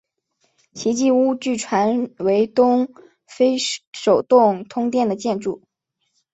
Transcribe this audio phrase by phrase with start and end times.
[0.73, 2.91] 奇迹屋据传为东
[3.27, 3.55] 非
[3.91, 5.61] 首幢通电的建筑。